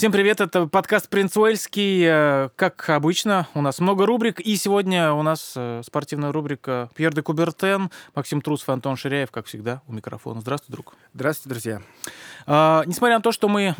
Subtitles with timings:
[0.00, 2.04] Всем привет, это подкаст «Принц Уэльский».
[2.06, 7.12] Э, как обычно, у нас много рубрик, и сегодня у нас э, спортивная рубрика Пьер
[7.12, 10.40] де Кубертен, Максим Трусов и Антон Ширяев, как всегда, у микрофона.
[10.40, 10.94] Здравствуй, друг.
[11.12, 11.82] Здравствуйте, друзья.
[12.46, 13.74] А, несмотря на то, что мы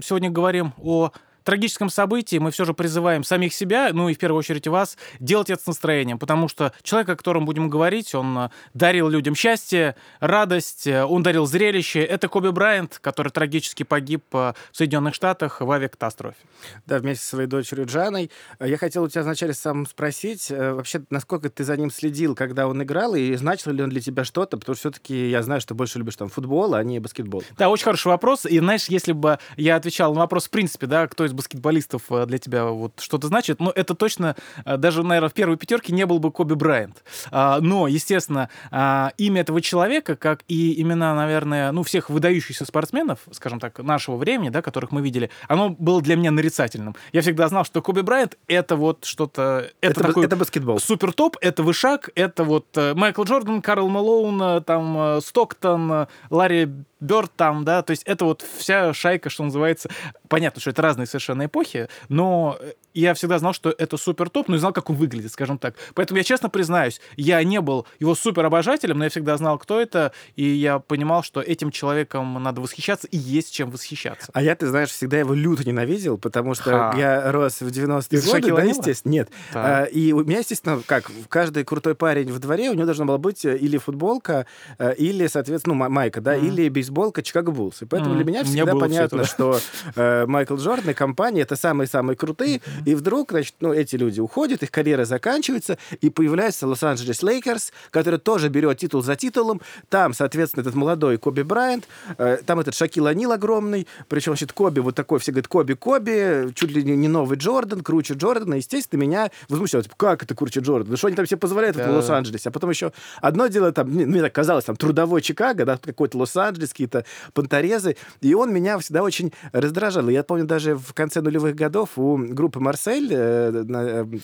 [0.00, 1.10] сегодня говорим о
[1.48, 5.48] трагическом событии мы все же призываем самих себя, ну и в первую очередь вас, делать
[5.48, 9.96] это с настроением, потому что человек, о котором будем говорить, он э, дарил людям счастье,
[10.20, 12.00] радость, э, он дарил зрелище.
[12.00, 16.36] Это Коби Брайант, который трагически погиб э, в Соединенных Штатах в авиакатастрофе.
[16.84, 18.30] Да, вместе со своей дочерью Джаной.
[18.60, 22.82] Я хотел у тебя вначале сам спросить, вообще, насколько ты за ним следил, когда он
[22.82, 25.98] играл, и значил ли он для тебя что-то, потому что все-таки я знаю, что больше
[25.98, 27.42] любишь там футбол, а не баскетбол.
[27.56, 28.44] Да, очень хороший вопрос.
[28.44, 32.26] И знаешь, если бы я отвечал на вопрос, в принципе, да, кто из баскетболистов э,
[32.26, 36.04] для тебя вот что-то значит, но это точно э, даже, наверное, в первой пятерке не
[36.04, 37.04] был бы Коби Брайант.
[37.30, 43.20] А, но, естественно, а, имя этого человека, как и имена, наверное, ну, всех выдающихся спортсменов,
[43.32, 46.96] скажем так, нашего времени, да, которых мы видели, оно было для меня нарицательным.
[47.12, 49.70] Я всегда знал, что Коби Брайант— это вот что-то...
[49.80, 50.80] Это, это, такой это баскетбол.
[50.80, 56.68] Супер топ, это вышаг, это вот э, Майкл Джордан, Карл Малоун, там Стоктон, Ларри
[57.00, 59.88] Бёрд там, да, то есть это вот вся шайка, что называется.
[60.28, 62.58] Понятно, что это разные совершенно эпохи, но
[62.94, 65.74] я всегда знал, что это супер топ, но и знал, как он выглядит, скажем так.
[65.94, 69.80] Поэтому я честно признаюсь, я не был его супер обожателем, но я всегда знал, кто
[69.80, 74.30] это, и я понимал, что этим человеком надо восхищаться, и есть чем восхищаться.
[74.34, 76.94] А я, ты знаешь, всегда его люто ненавидел, потому что Ха.
[76.96, 79.30] я рос в 90-е годы, да, естественно, нет.
[79.54, 83.18] А, и у меня, естественно, как каждый крутой парень в дворе, у него должна была
[83.18, 84.46] быть э, или футболка,
[84.78, 86.46] э, или, соответственно, ну, майка, да, mm.
[86.46, 87.82] или бейсболка Чикаго Буллс.
[87.82, 88.16] И поэтому mm.
[88.16, 89.58] для меня всегда понятно, что
[89.94, 92.62] э, Майкл Джордан и компания— это самые-самые крутые, mm-hmm.
[92.86, 98.18] И вдруг, значит, ну, эти люди уходят, их карьера заканчивается, и появляется Лос-Анджелес Лейкерс, который
[98.18, 99.60] тоже берет титул за титулом.
[99.88, 104.80] Там, соответственно, этот молодой Коби Брайант, э, там этот Шакил О'Нил огромный, причем, значит, Коби
[104.80, 108.54] вот такой, все говорят, Коби, Коби, чуть ли не новый Джордан, круче Джордана.
[108.54, 110.90] Естественно, меня возмущало, типа, как это круче Джордан?
[110.90, 111.90] Да что они там себе позволяют да.
[111.90, 112.48] в Лос-Анджелесе?
[112.48, 116.72] А потом еще одно дело, там, мне так казалось, там, трудовой Чикаго, да, какой-то Лос-Анджелес,
[116.78, 120.08] какие-то понторезы, и он меня всегда очень раздражал.
[120.08, 123.64] Я помню, даже в конце нулевых годов у группы Марс Марсель, э,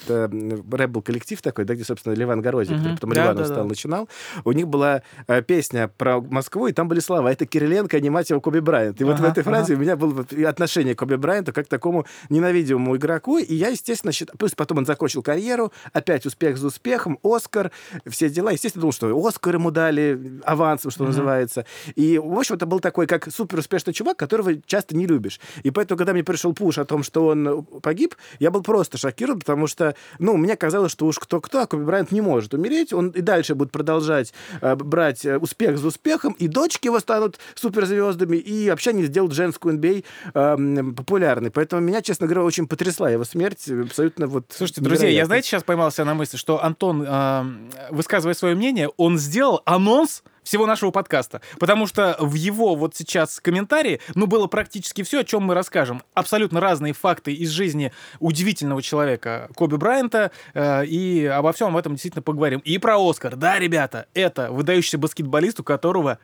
[0.09, 0.29] э,
[0.71, 2.77] рэп был коллектив такой, да, где, собственно, Ливан Горозий, mm-hmm.
[2.79, 3.69] который потом да, Ливаном да, стал, да.
[3.69, 4.09] начинал.
[4.45, 8.31] У них была э, песня про Москву, и там были слова «Это Кириленко, не мать
[8.31, 9.01] его Коби Брайант».
[9.01, 9.81] И ага, вот в этой фразе ага.
[9.81, 14.13] у меня было отношение к Коби Брайанту как к такому ненавидимому игроку, и я, естественно,
[14.13, 14.39] считаю...
[14.39, 17.73] Плюс потом он закончил карьеру, опять успех за успехом, Оскар,
[18.07, 18.53] все дела.
[18.53, 21.07] Естественно, думал, что Оскар ему дали авансом, что mm-hmm.
[21.09, 21.67] называется.
[21.97, 25.41] И, в общем, это был такой, как супер успешный чувак, которого часто не любишь.
[25.63, 29.41] И поэтому, когда мне пришел пуш о том, что он погиб, я был просто шокирован,
[29.41, 33.11] потому что, ну, мне казалось, что уж кто-кто, а Коби Брайант не может умереть, он
[33.11, 38.37] и дальше будет продолжать э, брать э, успех за успехом, и дочки его станут суперзвездами,
[38.37, 41.51] и вообще они сделают женскую NBA э, популярной.
[41.51, 44.47] Поэтому меня, честно говоря, очень потрясла его смерть, абсолютно вот...
[44.51, 47.45] Слушайте, друзья, я, знаете, сейчас поймался на мысли, что Антон, э,
[47.91, 51.41] высказывая свое мнение, он сделал анонс всего нашего подкаста.
[51.59, 56.03] Потому что в его вот сейчас комментарии, ну, было практически все, о чем мы расскажем.
[56.15, 61.95] Абсолютно разные факты из жизни удивительного человека Коби Брайанта, э, и обо всем об этом
[61.95, 62.61] действительно поговорим.
[62.61, 63.35] И про Оскар.
[63.35, 66.19] Да, ребята, это выдающийся баскетболист, у которого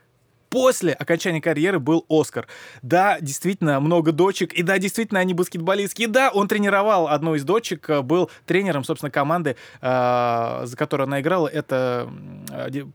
[0.51, 2.47] после окончания карьеры был Оскар.
[2.83, 7.45] Да, действительно, много дочек, и да, действительно, они баскетболистки, и да, он тренировал одну из
[7.45, 12.11] дочек, э, был тренером, собственно, команды, э, за которую она играла, это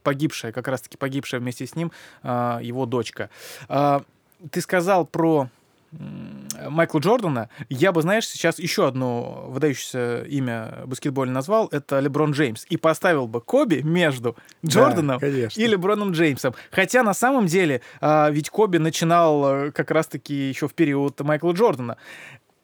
[0.04, 1.92] погибшая, как раз-таки погибшая вместе с ним
[2.24, 3.30] э, его дочка.
[4.52, 5.50] Ты сказал про
[6.70, 12.66] Майкла Джордана, я бы, знаешь, сейчас еще одно выдающееся имя баскетбольное назвал, это Леброн Джеймс.
[12.70, 14.36] И поставил бы Коби между
[14.66, 16.56] Джорданом да, и Леброном Джеймсом.
[16.72, 21.52] Хотя на самом деле, а, ведь Коби начинал э, как раз-таки еще в период Майкла
[21.52, 21.98] Джордана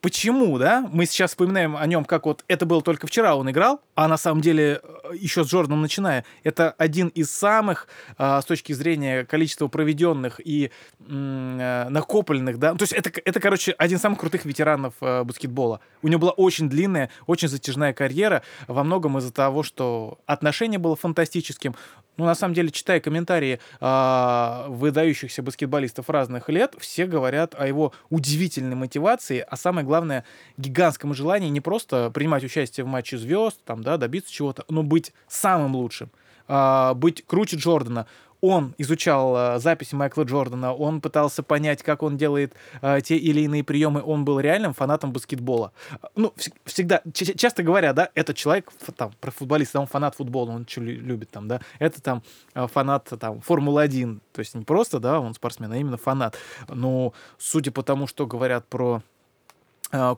[0.02, 3.80] почему, да, мы сейчас вспоминаем о нем, как вот это было только вчера он играл,
[3.94, 7.86] а на самом деле э, еще с Джорданом начиная, это один из самых,
[8.18, 13.72] э, с точки зрения количества проведенных и э, накопленных, да, то есть это, это, короче,
[13.78, 15.80] один из самых крутых ветеранов э, баскетбола.
[16.02, 20.96] У него была очень длинная, очень затяжная карьера, во многом из-за того, что отношение было
[20.96, 21.76] фантастическим,
[22.22, 27.92] ну, на самом деле, читая комментарии э, выдающихся баскетболистов разных лет, все говорят о его
[28.10, 30.24] удивительной мотивации, а самое главное,
[30.56, 35.12] гигантском желании не просто принимать участие в матче звезд, там, да, добиться чего-то, но быть
[35.26, 36.10] самым лучшим,
[36.46, 38.06] э, быть круче Джордана
[38.42, 42.52] он изучал э, записи Майкла Джордана, он пытался понять, как он делает
[42.82, 45.72] э, те или иные приемы, он был реальным фанатом баскетбола.
[46.16, 50.50] Ну, вс- всегда, ч- часто говоря, да, этот человек, там, про футболиста, он фанат футбола,
[50.50, 52.22] он что любит там, да, это там
[52.54, 56.36] э, фанат там Формулы-1, то есть не просто, да, он спортсмен, а именно фанат.
[56.68, 59.02] Но судя по тому, что говорят про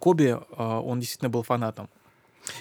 [0.00, 1.88] Коби, он действительно был фанатом.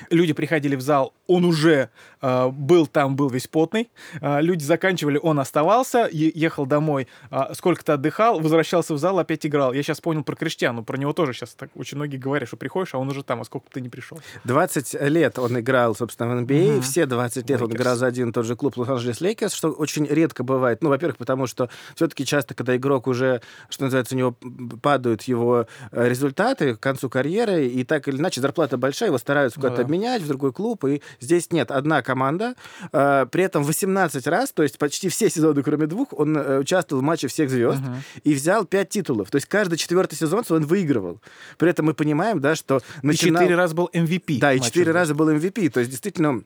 [0.09, 1.89] Люди приходили в зал, он уже
[2.21, 3.89] э, был там, был весь потный.
[4.21, 9.73] Э, люди заканчивали, он оставался, ехал домой, э, сколько-то отдыхал, возвращался в зал, опять играл.
[9.73, 12.93] Я сейчас понял про Криштиану, про него тоже сейчас так очень многие говорят, что приходишь,
[12.93, 14.19] а он уже там, а сколько ты не пришел.
[14.43, 16.81] 20 лет он играл, собственно, в НБА, mm-hmm.
[16.81, 17.63] все 20 лет Лейкерс.
[17.63, 20.81] он играл за один и тот же клуб Лос-Анджелес Лейкерс, что очень редко бывает.
[20.81, 24.35] Ну, во-первых, потому что все-таки часто, когда игрок уже, что называется, у него
[24.81, 29.59] падают его э, результаты к концу карьеры, и так или иначе зарплата большая, его стараются
[29.73, 29.85] куда-то да.
[29.85, 32.55] обменять в другой клуб, и здесь нет, одна команда,
[32.91, 37.01] э, при этом 18 раз, то есть почти все сезоны, кроме двух, он э, участвовал
[37.01, 38.21] в матче всех звезд uh-huh.
[38.23, 39.29] и взял 5 титулов.
[39.29, 41.21] То есть каждый четвертый сезон он выигрывал.
[41.57, 42.81] При этом мы понимаем, да, что...
[43.01, 43.41] Начинал...
[43.41, 44.39] И 4 раза был MVP.
[44.39, 45.69] Да, и 4 раза был MVP.
[45.69, 46.43] То есть действительно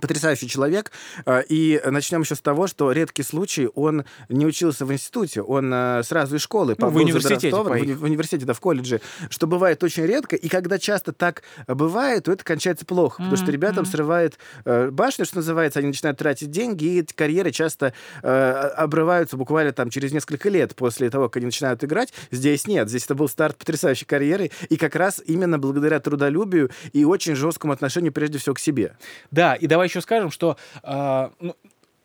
[0.00, 0.90] Потрясающий человек.
[1.26, 5.72] Э, и начнем еще с того, что редкий случай, он не учился в институте, он
[5.72, 6.74] э, сразу из школы.
[6.78, 7.50] Ну, в университете.
[7.50, 9.00] В, в университете, да, в колледже.
[9.28, 10.36] Что бывает очень редко.
[10.36, 13.22] И когда часто так бывает, то это кончается плохо.
[13.22, 13.24] Mm-hmm.
[13.26, 13.90] Потому что ребятам mm-hmm.
[13.90, 17.92] срывает э, башню, что называется, они начинают тратить деньги, и эти карьеры часто
[18.22, 22.12] обрываются буквально там через несколько лет после того, как они начинают играть.
[22.30, 22.88] Здесь нет.
[22.88, 24.50] Здесь это был старт потрясающей карьеры.
[24.68, 28.96] И как раз именно благодаря трудолюбию и очень жесткому отношению прежде всего к себе.
[29.30, 31.56] Да, и давай давай еще скажем, что э, ну,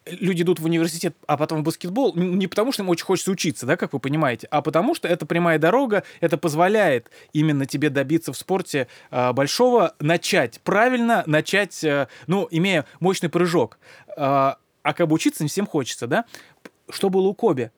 [0.05, 3.67] люди идут в университет, а потом в баскетбол, не потому что им очень хочется учиться,
[3.67, 8.33] да, как вы понимаете, а потому что это прямая дорога, это позволяет именно тебе добиться
[8.33, 13.77] в спорте э, большого, начать правильно, начать, э, ну, имея мощный прыжок.
[14.07, 16.25] Э, а как бы учиться не всем хочется, да?
[16.89, 17.71] Что было у Коби?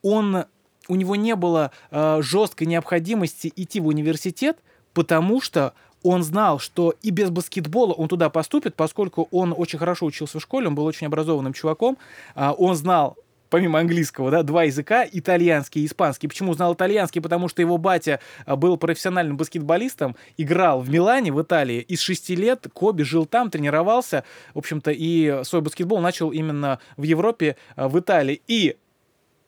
[0.00, 0.46] Он,
[0.88, 4.60] у него не было э, жесткой необходимости идти в университет,
[4.94, 10.06] потому что он знал, что и без баскетбола он туда поступит, поскольку он очень хорошо
[10.06, 11.98] учился в школе, он был очень образованным чуваком,
[12.34, 13.16] а, он знал
[13.52, 16.26] помимо английского, да, два языка, итальянский и испанский.
[16.26, 17.20] Почему знал итальянский?
[17.20, 22.00] Потому что его батя а, был профессиональным баскетболистом, играл в Милане, в Италии, и с
[22.00, 24.24] шести лет Коби жил там, тренировался,
[24.54, 28.40] в общем-то, и свой баскетбол начал именно в Европе, а, в Италии.
[28.48, 28.76] И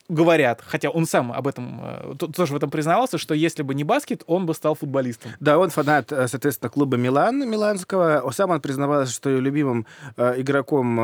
[0.09, 3.85] говорят, хотя он сам об этом э, тоже в этом признавался, что если бы не
[3.85, 5.33] баскет, он бы стал футболистом.
[5.41, 8.31] Да, он фанат, э, соответственно, клуба Милан, миланского.
[8.33, 9.87] Сам он признавался, что его любимым
[10.17, 10.97] э, игроком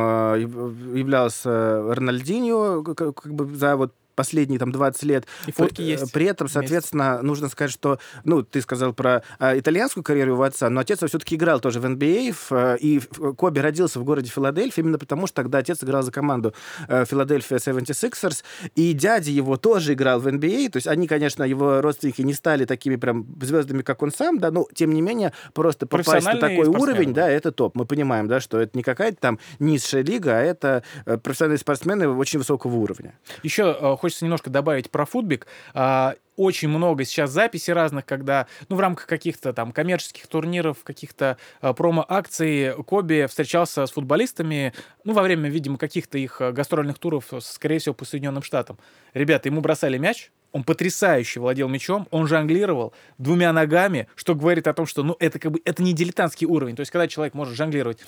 [0.95, 5.25] являлся Рональдинho, как бы за вот последние там 20 лет.
[5.47, 6.11] И фотки есть.
[6.11, 7.25] При этом, соответственно, вместе.
[7.27, 11.35] нужно сказать, что, ну, ты сказал про а, итальянскую карьеру его отца, но отец все-таки
[11.35, 12.99] играл тоже в NBA, в, э, и
[13.37, 16.53] Коби родился в городе Филадельфия, именно потому что тогда отец играл за команду
[16.87, 18.43] Филадельфия 76ers,
[18.75, 22.65] и дядя его тоже играл в NBA, то есть они, конечно, его родственники не стали
[22.65, 26.67] такими прям звездами, как он сам, да, но тем не менее просто попасть на такой
[26.67, 27.75] уровень, да, это топ.
[27.75, 32.09] Мы понимаем, да, что это не какая-то там низшая лига, а это э, профессиональные спортсмены
[32.09, 33.13] очень высокого уровня.
[33.43, 35.47] Еще э, хочется немножко добавить про футбик.
[35.73, 41.37] А, очень много сейчас записей разных, когда, ну, в рамках каких-то там коммерческих турниров, каких-то
[41.61, 47.25] э, промо-акций Коби встречался с футболистами, ну, во время, видимо, каких-то их а, гастрольных туров,
[47.41, 48.79] скорее всего, по Соединенным Штатам.
[49.13, 54.73] Ребята, ему бросали мяч, он потрясающе владел мячом, он жонглировал двумя ногами, что говорит о
[54.73, 56.75] том, что, ну, это как бы, это не дилетантский уровень.
[56.75, 57.99] То есть, когда человек может жонглировать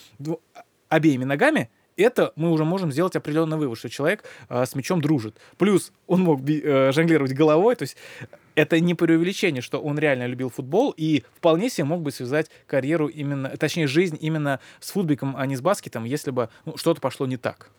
[0.90, 5.38] обеими ногами, это мы уже можем сделать определенный вывод, что человек э, с мячом дружит.
[5.58, 7.98] Плюс он мог э, жонглировать головой, то есть
[8.56, 13.08] это не преувеличение, что он реально любил футбол и вполне себе мог бы связать карьеру
[13.08, 17.26] именно, точнее, жизнь именно с футбиком, а не с баскетом, если бы ну, что-то пошло
[17.26, 17.70] не так.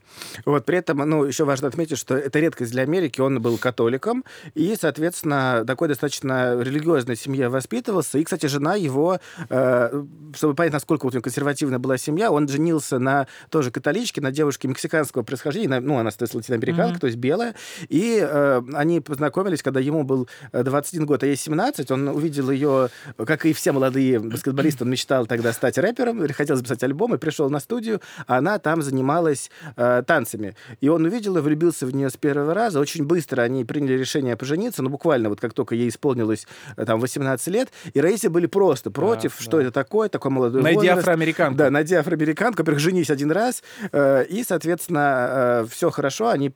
[0.44, 4.24] Вот, при этом, ну, еще важно отметить, что это редкость для Америки, он был католиком,
[4.54, 10.04] и, соответственно, такой достаточно религиозной семье воспитывался, и, кстати, жена его, э,
[10.34, 15.22] чтобы понять, насколько вот консервативная была семья, он женился на тоже католичке, на девушке мексиканского
[15.22, 17.00] происхождения, на, ну, она, соответственно, латиноамериканка, mm-hmm.
[17.00, 17.54] то есть белая,
[17.88, 20.28] и э, они познакомились, когда ему был
[20.64, 25.26] 21 год, а ей 17, он увидел ее, как и все молодые баскетболисты, он мечтал
[25.26, 30.02] тогда стать рэпером, хотел записать альбом, и пришел на студию, а она там занималась э,
[30.06, 30.56] танцами.
[30.80, 32.80] И он увидел и влюбился в нее с первого раза.
[32.80, 37.00] Очень быстро они приняли решение пожениться, ну, буквально вот как только ей исполнилось э, там
[37.00, 39.64] 18 лет, и родители были просто против, да, что да.
[39.64, 41.00] это такое, такой молодой Найди возраст.
[41.00, 41.58] афроамериканку.
[41.58, 46.52] Да, найди афроамериканку, во-первых, женись один раз, э, и, соответственно, э, все хорошо, они,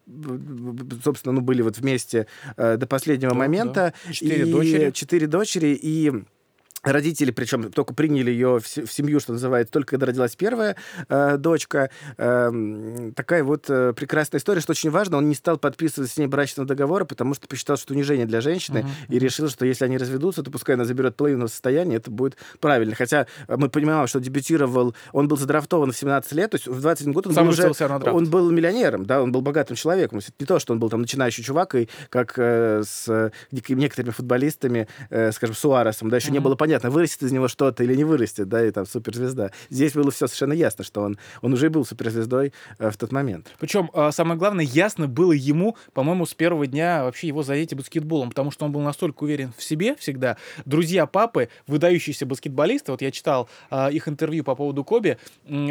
[1.05, 3.95] собственно, ну, были вот вместе до последнего да, момента.
[4.13, 4.91] Четыре дочери.
[4.91, 6.13] Четыре дочери, и
[6.93, 10.77] Родители, причем только приняли ее в семью, что называется, только когда родилась первая
[11.09, 11.91] э, дочка.
[12.17, 16.27] Э, такая вот э, прекрасная история, что очень важно, он не стал подписывать с ней
[16.27, 19.99] брачного договора, потому что посчитал, что унижение для женщины, uh-huh, и решил, что если они
[19.99, 22.95] разведутся, то пускай она заберет половину состояния, это будет правильно.
[22.95, 27.13] Хотя мы понимаем, что дебютировал, он был задрафтован в 17 лет, то есть в 21
[27.13, 27.71] год он Сам был уже,
[28.13, 30.19] он был миллионером, да, он был богатым человеком.
[30.19, 34.89] Это не то, что он был там начинающий чувак, и как э, с некоторыми футболистами,
[35.11, 36.33] э, скажем, Суаресом, да, еще uh-huh.
[36.33, 39.51] не было понятно, непонятно, вырастет из него что-то или не вырастет, да, и там суперзвезда.
[39.71, 43.49] Здесь было все совершенно ясно, что он, он уже был суперзвездой э, в тот момент.
[43.59, 48.31] Причем, э, самое главное, ясно было ему, по-моему, с первого дня вообще его занятия баскетболом,
[48.31, 50.37] потому что он был настолько уверен в себе всегда.
[50.65, 55.19] Друзья папы, выдающиеся баскетболисты, вот я читал э, их интервью по поводу Коби,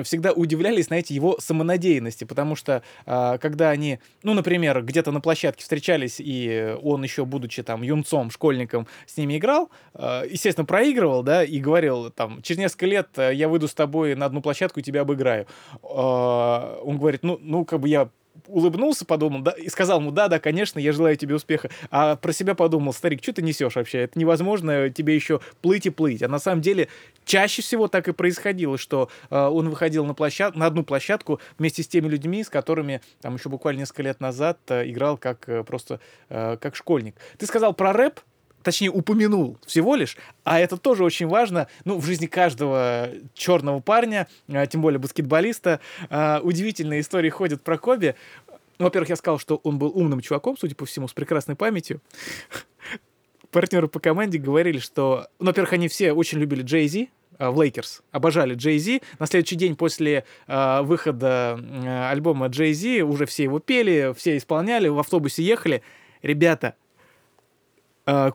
[0.04, 5.64] всегда удивлялись, знаете, его самонадеянности, потому что э, когда они, ну, например, где-то на площадке
[5.64, 11.60] встречались, и он еще, будучи там юнцом, школьником, с ними играл, естественно, проигрывал, да, и
[11.60, 15.02] говорил, там, через несколько лет э, я выйду с тобой на одну площадку и тебя
[15.02, 15.48] обыграю.
[15.84, 18.10] Э, он говорит, ну, ну, как бы я
[18.48, 21.70] улыбнулся, подумал, да, и сказал ему, да, да, конечно, я желаю тебе успеха.
[21.90, 24.00] А про себя подумал, старик, что ты несешь вообще?
[24.00, 26.24] Это невозможно тебе еще плыть и плыть.
[26.24, 26.88] А на самом деле
[27.26, 30.56] чаще всего так и происходило, что э, он выходил на, площад...
[30.56, 34.60] на одну площадку вместе с теми людьми, с которыми там еще буквально несколько лет назад
[34.68, 36.00] э, играл как э, просто
[36.30, 37.16] э, как школьник.
[37.38, 38.20] Ты сказал про рэп,
[38.64, 44.28] точнее, упомянул всего лишь, а это тоже очень важно, ну, в жизни каждого черного парня,
[44.50, 45.80] а, тем более баскетболиста.
[46.10, 48.16] А, удивительные истории ходят про Коби.
[48.78, 52.02] Ну, во-первых, я сказал, что он был умным чуваком, судя по всему, с прекрасной памятью.
[53.52, 57.10] Партнеры по команде говорили, что, ну, во-первых, они все очень любили Джей Зи,
[57.40, 58.04] а, в Лейкерс.
[58.12, 59.02] Обожали Джей Зи.
[59.20, 64.38] На следующий день после э, выхода э, альбома Джей Зи уже все его пели, все
[64.38, 65.84] исполняли, в автобусе ехали.
[66.24, 66.76] Ребята,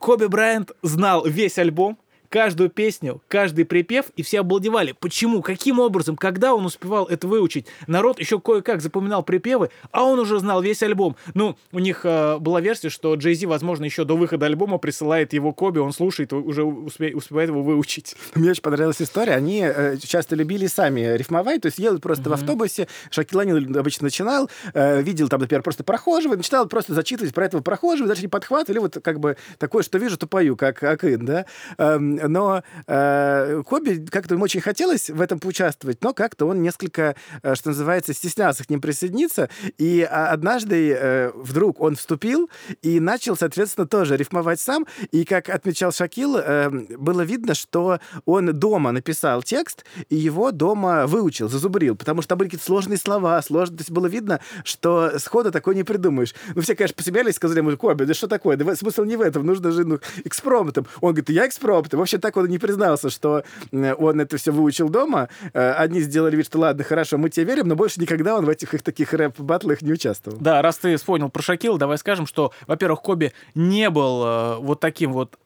[0.01, 1.99] Коби Брайант знал весь альбом,
[2.33, 4.95] каждую песню, каждый припев, и все обалдевали.
[4.99, 5.43] Почему?
[5.43, 6.17] Каким образом?
[6.17, 7.67] Когда он успевал это выучить?
[7.87, 11.15] Народ еще кое-как запоминал припевы, а он уже знал весь альбом.
[11.35, 15.35] Ну, у них э, была версия, что Джей Зи, возможно, еще до выхода альбома присылает
[15.35, 18.17] его Коби, он слушает, уже успе- успевает его выучить.
[18.35, 19.35] Мне очень понравилась история.
[19.35, 22.29] Они э, часто любили сами рифмовать, то есть едут просто mm-hmm.
[22.31, 22.89] в автобусе.
[23.11, 27.61] Шакил Анил обычно начинал, э, видел там, например, просто прохожего, начинал просто зачитывать про этого
[27.61, 31.45] прохожего, даже не подхватывали, вот как бы такое, что вижу, то пою, как Акын, да.
[31.77, 37.17] Эм, но э, Коби как-то ему очень хотелось в этом поучаствовать, но как-то он несколько,
[37.43, 39.49] э, что называется, стеснялся к ним присоединиться,
[39.79, 42.51] и а, однажды э, вдруг он вступил
[42.83, 48.53] и начал, соответственно, тоже рифмовать сам, и, как отмечал Шакил, э, было видно, что он
[48.59, 53.41] дома написал текст, и его дома выучил, зазубрил, потому что там были какие-то сложные слова,
[53.43, 56.35] сложные, то есть было видно, что схода такой не придумаешь.
[56.55, 59.45] Ну, все, конечно, посмеялись, сказали ему, Коби, да что такое, да смысл не в этом,
[59.45, 60.87] нужно же ну, экспромтом.
[61.01, 62.01] Он говорит, я экспромтом.
[62.13, 63.43] Вообще так он не признался, что
[63.73, 65.31] он это все выучил дома.
[65.55, 68.51] Э, одни сделали вид, что ладно, хорошо, мы тебе верим, но больше никогда он в
[68.51, 70.37] этих их таких рэп-баттлах не участвовал.
[70.39, 74.81] Да, раз ты вспомнил про Шакила, давай скажем, что, во-первых, Коби не был э, вот
[74.81, 75.39] таким вот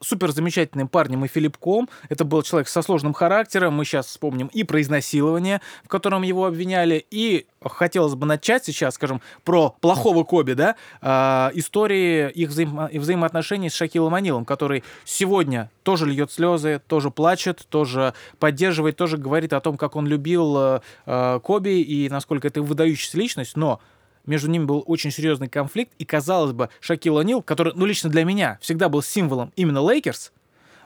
[0.00, 1.88] супер замечательным парнем и Филиппком.
[2.08, 3.74] Это был человек со сложным характером.
[3.74, 8.94] Мы сейчас вспомним и про изнасилование, в котором его обвиняли, и хотелось бы начать сейчас,
[8.94, 15.70] скажем, про плохого Коби, да, э, истории их взаимо- взаимоотношений с Шакилом Анилом, который сегодня
[15.82, 21.40] тоже льет слезы, тоже плачет, тоже поддерживает, тоже говорит о том, как он любил э,
[21.42, 23.80] Коби и насколько это выдающаяся личность, но
[24.28, 28.24] между ними был очень серьезный конфликт, и, казалось бы, Шакил О'Нил, который, ну, лично для
[28.24, 30.32] меня всегда был символом именно Лейкерс,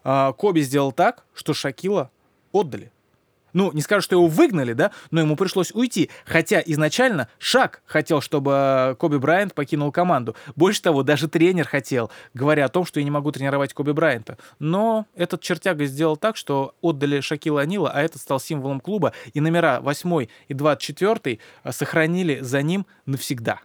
[0.03, 2.11] Коби сделал так, что Шакила
[2.53, 2.91] отдали.
[3.53, 6.11] Ну, не скажу, что его выгнали, да, но ему пришлось уйти.
[6.25, 10.37] Хотя изначально Шак хотел, чтобы э, Коби Брайант покинул команду.
[10.57, 14.39] Больше того, даже тренер хотел, говоря о том, что я не могу тренировать Коби Брайанта.
[14.59, 19.41] Но этот чертяга сделал так, что отдали Шакила О'Нила, а этот стал символом клуба, и
[19.41, 23.61] номера 8 и 24 э, сохранили за ним навсегда.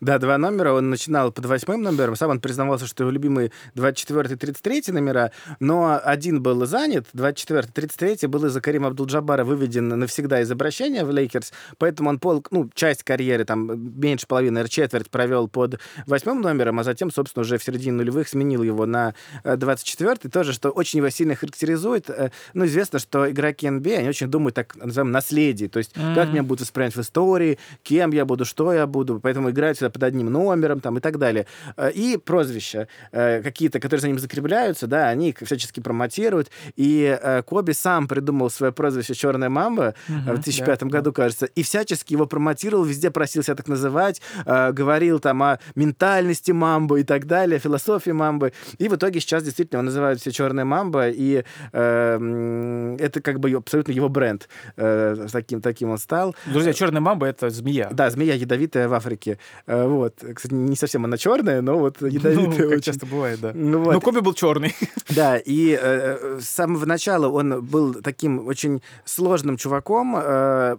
[0.00, 0.72] Да, два номера.
[0.72, 2.16] Он начинал под восьмым номером.
[2.16, 7.62] Сам он признавался, что его любимые 24 и 33 номера, но один был занят, 24
[7.62, 12.70] 33 был из-за Карима Абдул-Джабара выведен навсегда из обращения в Лейкерс, поэтому он пол, ну,
[12.74, 17.58] часть карьеры, там, меньше половины, наверное, четверть провел под восьмым номером, а затем, собственно, уже
[17.58, 22.08] в середине нулевых сменил его на 24 э, тоже, что очень его сильно характеризует.
[22.10, 26.14] Э, ну, известно, что игроки NBA, они очень думают, так называемое наследие, то есть mm-hmm.
[26.14, 29.90] как меня будут воспринимать в истории, кем я буду, что я буду, поэтому играть всегда
[29.90, 31.46] под одним номером там, и так далее.
[31.76, 36.50] Э, и прозвища э, какие-то, которые за ним закрепляются, да, они их всячески промотируют.
[36.76, 41.22] И э, Коби сам придумал свое прозвище «Черная мамба» угу, в 2005 да, году, да.
[41.22, 47.00] кажется, и всячески его промотировал, везде просил себя так называть, говорил там о ментальности мамбы
[47.00, 48.52] и так далее, философии мамбы.
[48.78, 53.50] И в итоге сейчас действительно его называют все «Черная мамба», и э, это как бы
[53.50, 54.48] абсолютно его бренд.
[54.76, 56.34] Э, таким, таким он стал.
[56.46, 57.88] Друзья, «Черная мамба»— это змея.
[57.92, 59.38] Да, змея ядовитая в Африке.
[59.66, 60.14] Вот.
[60.34, 62.80] Кстати, не совсем она черная, но вот ядовитая ну, очень.
[62.80, 63.52] часто бывает, да.
[63.54, 63.94] Ну, вот.
[63.94, 64.74] Но Коби был черный.
[65.10, 70.76] Да, и э, с самого начала он был таким очень сложным чуваком, э,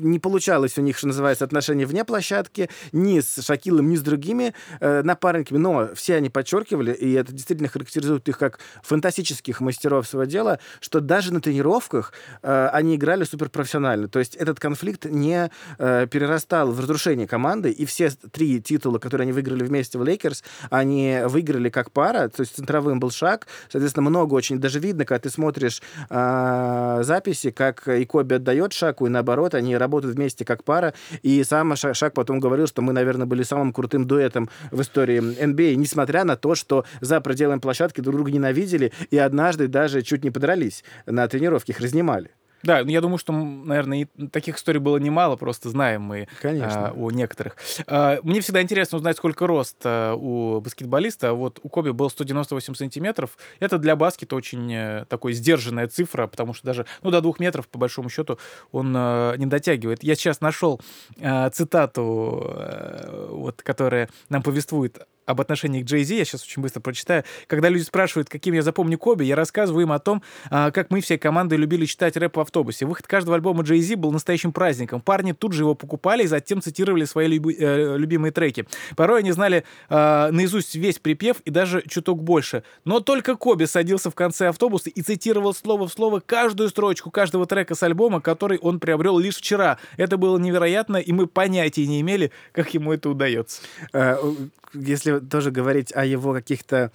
[0.00, 4.54] не получалось у них, что называется, отношения вне площадки, ни с Шакилом, ни с другими
[4.80, 10.28] э, напарниками, но все они подчеркивали, и это действительно характеризует их как фантастических мастеров своего
[10.28, 12.12] дела, что даже на тренировках
[12.42, 14.08] э, они играли суперпрофессионально.
[14.08, 19.24] То есть этот конфликт не э, перерастал в разрушение команды, и все три титула, которые
[19.24, 24.08] они выиграли вместе в Лейкерс, они выиграли как пара, то есть центровым был Шак, соответственно,
[24.08, 29.10] много очень, даже видно, когда ты смотришь э, записи, как и Коби отдает Шаку, и
[29.10, 30.94] наоборот, они работают вместе как пара.
[31.22, 35.72] И сам Шак потом говорил, что мы, наверное, были самым крутым дуэтом в истории NBA,
[35.72, 40.24] а, несмотря на то, что за пределами площадки друг друга ненавидели и однажды даже чуть
[40.24, 42.30] не подрались на тренировке, их разнимали.
[42.66, 46.88] Да, ну, я думаю, что, наверное, таких историй было немало, просто знаем мы Конечно.
[46.88, 47.56] А, о некоторых.
[47.86, 51.32] А, мне всегда интересно узнать, сколько рост а, у баскетболиста.
[51.34, 53.38] Вот у Коби был 198 сантиметров.
[53.60, 57.68] Это для баскета очень а, такой сдержанная цифра, потому что даже ну, до двух метров,
[57.68, 58.38] по большому счету,
[58.72, 60.02] он а, не дотягивает.
[60.02, 60.80] Я сейчас нашел
[61.20, 66.80] а, цитату, а, вот, которая нам повествует об отношениях Джей Зи, я сейчас очень быстро
[66.80, 67.24] прочитаю.
[67.48, 71.00] Когда люди спрашивают, каким я запомню Коби, я рассказываю им о том, а, как мы
[71.00, 72.86] всей командой любили читать рэп в автобусе.
[72.86, 75.00] Выход каждого альбома Джей Зи был настоящим праздником.
[75.00, 78.66] Парни тут же его покупали и затем цитировали свои люби- э, любимые треки.
[78.94, 82.62] Порой они знали э, наизусть весь припев и даже чуток больше.
[82.84, 87.46] Но только Коби садился в конце автобуса и цитировал слово в слово каждую строчку каждого
[87.46, 89.78] трека с альбома, который он приобрел лишь вчера.
[89.96, 93.62] Это было невероятно, и мы понятия не имели, как ему это удается.
[94.76, 96.90] Если тоже говорить о его каких-то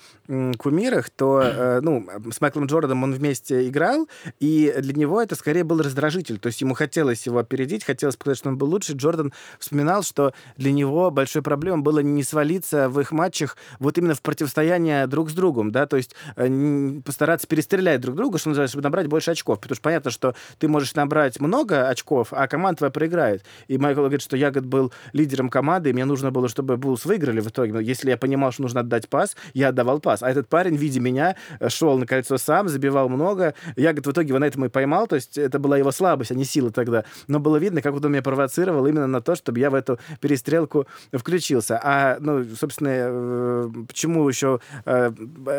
[0.57, 4.07] кумирах, то, э, ну, с Майклом Джорданом он вместе играл,
[4.39, 6.39] и для него это скорее был раздражитель.
[6.39, 8.93] То есть ему хотелось его опередить, хотелось показать, что он был лучше.
[8.93, 14.15] Джордан вспоминал, что для него большой проблемой было не свалиться в их матчах вот именно
[14.15, 18.73] в противостояние друг с другом, да, то есть э, постараться перестрелять друг друга, что называется,
[18.73, 19.59] чтобы набрать больше очков.
[19.59, 23.43] Потому что понятно, что ты можешь набрать много очков, а команда твоя проиграет.
[23.67, 27.39] И Майкл говорит, что Ягод был лидером команды, и мне нужно было, чтобы Булс выиграли
[27.39, 27.70] в итоге.
[27.71, 30.23] Но если я понимал, что нужно отдать пас, я отдавал пас.
[30.23, 33.53] А этот парень, видя меня, э, шел на кольцо сам, забивал много.
[33.75, 36.31] Я, говорит, в итоге его на этом и поймал, то есть это была его слабость,
[36.31, 37.05] а не сила тогда.
[37.27, 40.87] Но было видно, как он меня провоцировал именно на то, чтобы я в эту перестрелку
[41.11, 41.79] включился.
[41.81, 45.11] А, ну, собственно, э, почему еще э,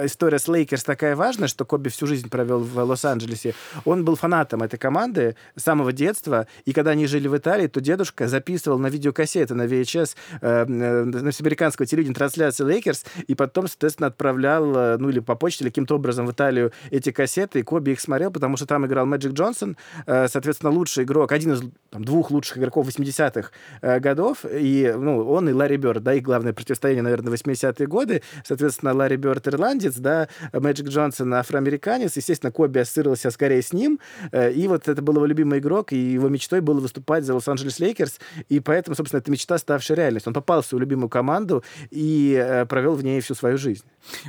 [0.05, 3.55] история с Лейкерс такая важная, что Коби всю жизнь провел в Лос-Анджелесе.
[3.85, 7.81] Он был фанатом этой команды с самого детства, и когда они жили в Италии, то
[7.81, 14.09] дедушка записывал на видеокассеты, на VHS, э, на американского телевидения трансляции Лейкерс, и потом, соответственно,
[14.09, 17.91] отправлял, э, ну, или по почте, или каким-то образом в Италию эти кассеты, и Коби
[17.93, 19.77] их смотрел, потому что там играл Мэджик Джонсон,
[20.07, 23.51] э, соответственно, лучший игрок, один из там, двух лучших игроков 80-х
[23.83, 28.23] э, годов, и, ну, он и Ларри Бёрд, да, их главное противостояние, наверное, 80-е годы,
[28.45, 34.01] соответственно, Ларри Бёрд ирландец, да, Мэджик Джонсон афроамериканец, естественно, Коби ассоциировался скорее с ним,
[34.33, 38.19] и вот это был его любимый игрок, и его мечтой было выступать за Лос-Анджелес Лейкерс,
[38.49, 40.31] и поэтому, собственно, эта мечта ставшая реальностью.
[40.31, 43.85] Он попал в свою любимую команду и провел в ней всю свою жизнь.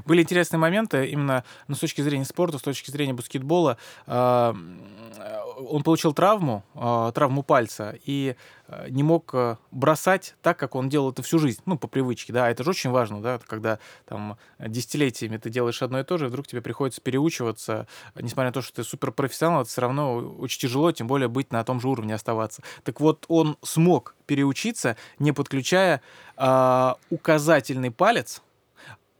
[0.05, 3.77] Были интересные моменты именно ну, с точки зрения спорта, с точки зрения баскетбола.
[4.05, 4.55] А,
[5.69, 8.35] он получил травму, а, травму пальца, и
[8.89, 9.33] не мог
[9.71, 12.89] бросать так, как он делал это всю жизнь, ну, по привычке, да, это же очень
[12.89, 17.01] важно, да, когда там десятилетиями ты делаешь одно и то же, и вдруг тебе приходится
[17.01, 21.51] переучиваться, несмотря на то, что ты суперпрофессионал, это все равно очень тяжело, тем более быть
[21.51, 22.61] на том же уровне оставаться.
[22.83, 26.01] Так вот, он смог переучиться, не подключая
[26.37, 28.41] э, указательный палец,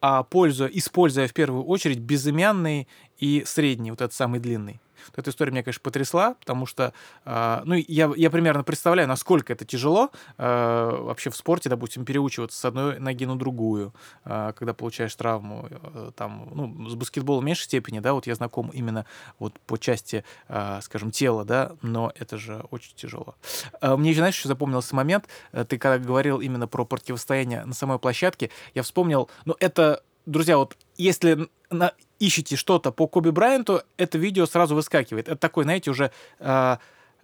[0.02, 2.88] а пользуя, используя в первую очередь безымянный
[3.20, 4.82] и средний, вот этот самый длинный.
[5.08, 6.94] Вот эта история меня, конечно, потрясла, потому что,
[7.26, 12.60] э, ну, я, я примерно представляю, насколько это тяжело э, вообще в спорте, допустим, переучиваться
[12.60, 13.94] с одной ноги на другую,
[14.26, 18.36] э, когда получаешь травму, э, там, ну, с баскетболом в меньшей степени, да, вот я
[18.36, 19.06] знаком именно
[19.40, 23.36] вот по части, э, скажем, тела, да, но это же очень тяжело.
[23.82, 28.00] Э, мне, знаешь, еще запомнился момент, э, ты когда говорил именно про противостояние на самой
[28.00, 31.94] площадке, я вспомнил, ну, это друзья, вот если на,
[32.26, 35.28] ищете что-то по Коби Брайанту, это видео сразу выскакивает.
[35.28, 36.78] Это такой, знаете, уже э,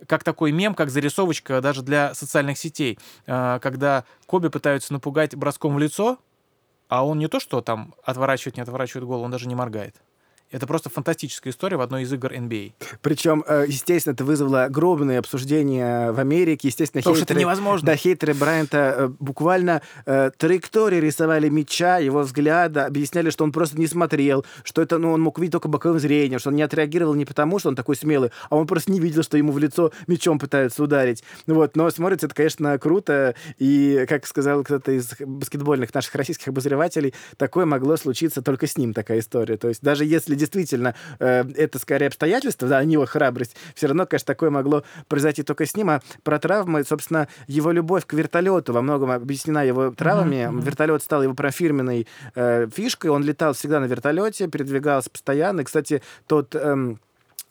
[0.08, 5.76] как такой мем, как зарисовочка даже для социальных сетей, э, когда Коби пытаются напугать броском
[5.76, 6.18] в лицо,
[6.88, 9.96] а он не то, что там отворачивает, не отворачивает голову, он даже не моргает.
[10.52, 12.74] Это просто фантастическая история в одной из игр NBA.
[13.02, 16.70] Причем, э, естественно, это вызвало огромные обсуждения в Америке.
[16.70, 17.86] Естественно, Потому хейтеры, это невозможно.
[17.86, 23.80] Да, хейтеры Брайанта э, буквально э, траектории рисовали мяча, его взгляда, объясняли, что он просто
[23.80, 27.14] не смотрел, что это, ну, он мог видеть только боковым зрением, что он не отреагировал
[27.14, 29.92] не потому, что он такой смелый, а он просто не видел, что ему в лицо
[30.08, 31.24] мячом пытаются ударить.
[31.46, 33.36] Вот, но смотрится это, конечно, круто.
[33.60, 38.96] И, как сказал кто-то из баскетбольных наших российских обозревателей, такое могло случиться только с ним,
[38.96, 39.58] такая история.
[39.58, 43.88] То есть даже если действительно э, это скорее обстоятельства, да, а не его храбрость, все
[43.88, 45.90] равно, конечно, такое могло произойти только с ним.
[45.90, 50.48] А про травмы, собственно, его любовь к вертолету во многом объяснена его травмами.
[50.48, 50.62] Mm-hmm.
[50.64, 53.12] Вертолет стал его профирменной э, фишкой.
[53.12, 55.62] Он летал всегда на вертолете, передвигался постоянно.
[55.62, 56.56] И, кстати, тот...
[56.56, 57.00] Эм,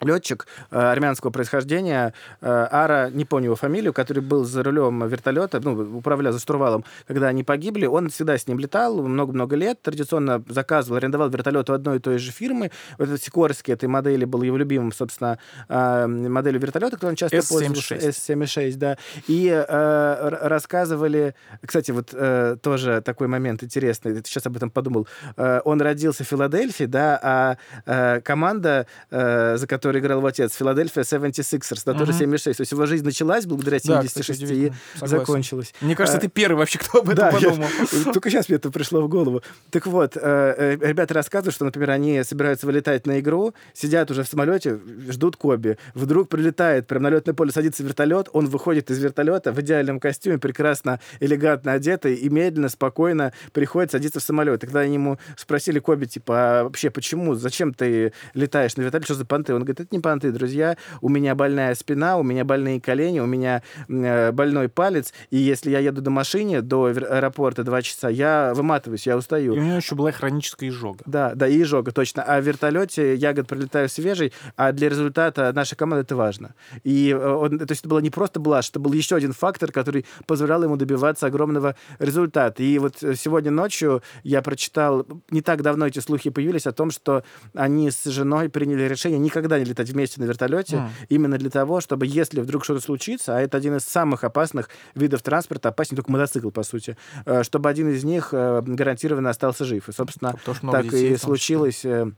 [0.01, 5.61] летчик э, армянского происхождения, э, Ара, не помню его фамилию, который был за рулем вертолета,
[5.61, 10.43] ну, управлял за штурвалом, когда они погибли, он всегда с ним летал много-много лет, традиционно
[10.49, 12.71] заказывал, арендовал вертолет у одной и той же фирмы.
[12.99, 17.37] Вот этот Сикорский этой модели был его любимым, собственно, э, моделью вертолета, который он часто
[17.37, 17.49] S76.
[17.49, 17.95] пользовался.
[17.97, 18.99] S76, да.
[19.27, 21.35] И э, рассказывали,
[21.65, 26.29] кстати, вот э, тоже такой момент интересный, сейчас об этом подумал, э, он родился в
[26.29, 27.57] Филадельфии, да, а
[27.87, 32.59] э, команда, э, за которой который играл в отец, Филадельфия 76ers, да, тоже 76.
[32.59, 35.73] То есть его жизнь началась благодаря 76 да, и закончилась.
[35.81, 37.67] Мне кажется, а, ты первый вообще, кто об этом да, подумал.
[37.93, 39.43] Я, только сейчас мне это пришло в голову.
[39.71, 44.25] Так вот, э, э, ребята рассказывают, что, например, они собираются вылетать на игру, сидят уже
[44.25, 45.79] в самолете, ждут Коби.
[45.95, 50.39] Вдруг прилетает, прям на летное поле садится вертолет, он выходит из вертолета в идеальном костюме,
[50.39, 54.63] прекрасно, элегантно одетый, и медленно, спокойно приходит, садится в самолет.
[54.63, 59.07] И когда они ему спросили Коби, типа, а вообще почему, зачем ты летаешь на вертолете,
[59.07, 59.55] что за понты?
[59.55, 60.77] Он говорит, это не понты, друзья.
[61.01, 65.13] У меня больная спина, у меня больные колени, у меня э, больной палец.
[65.31, 69.55] И если я еду до машины, до аэропорта два часа, я выматываюсь, я устаю.
[69.55, 71.05] И у меня еще была хроническая изжога.
[71.07, 72.23] Да, да, и изжога, точно.
[72.23, 76.55] А в вертолете я, говорит, прилетаю свежий, а для результата нашей команды это важно.
[76.85, 79.73] И э, он, то есть это было не просто блажь, это был еще один фактор,
[79.73, 82.63] который позволял ему добиваться огромного результата.
[82.63, 87.25] И вот сегодня ночью я прочитал, не так давно эти слухи появились о том, что
[87.55, 90.89] они с женой приняли решение никогда не летать вместе на вертолете, mm.
[91.09, 95.23] именно для того, чтобы, если вдруг что-то случится, а это один из самых опасных видов
[95.23, 99.89] транспорта, опаснее только мотоцикл, по сути, э, чтобы один из них э, гарантированно остался жив.
[99.89, 100.35] И, собственно,
[100.73, 101.81] так и случилось.
[101.81, 102.13] Что...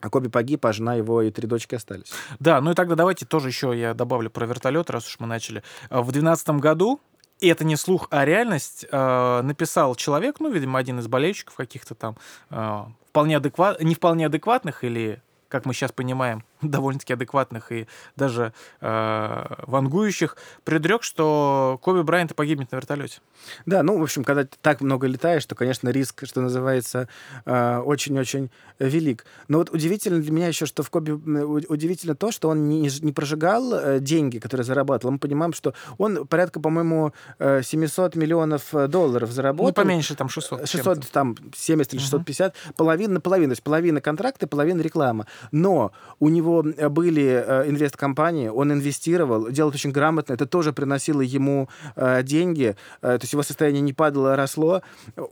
[0.00, 2.12] А Коби погиб, а жена его и три дочки остались.
[2.38, 5.62] Да, ну и тогда давайте тоже еще я добавлю про вертолет, раз уж мы начали.
[5.90, 7.00] Э, в 2012 году
[7.40, 11.94] и это не слух, а реальность, э, написал человек, ну, видимо, один из болельщиков каких-то
[11.94, 12.16] там
[12.50, 18.52] э, вполне адекват, не вполне адекватных или как мы сейчас понимаем, довольно-таки адекватных и даже
[18.80, 23.20] э, вангующих, предрек, что Коби Брайант погибнет на вертолете.
[23.66, 27.08] Да, ну, в общем, когда ты так много летаешь, то, конечно, риск, что называется,
[27.44, 29.24] э, очень-очень велик.
[29.48, 33.12] Но вот удивительно для меня еще, что в Коби удивительно то, что он не, не
[33.12, 35.12] прожигал э, деньги, которые зарабатывал.
[35.12, 39.68] Мы понимаем, что он порядка, по-моему, 700 э, миллионов долларов заработал.
[39.68, 40.68] Ну, поменьше, там 600.
[40.68, 42.54] 600, там 70 или 650.
[42.54, 42.74] Угу.
[42.74, 43.50] Половина на половину.
[43.50, 45.26] То есть половина контракта, половина реклама.
[45.52, 50.72] Но у него него э, были э, инвесткомпании, он инвестировал, делал очень грамотно, это тоже
[50.72, 54.82] приносило ему э, деньги, то есть его состояние не падало, а росло.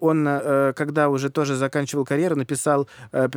[0.01, 0.25] Он,
[0.75, 2.89] когда уже тоже заканчивал карьеру, написал